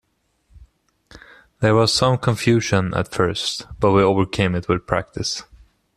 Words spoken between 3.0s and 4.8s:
first but we overcame it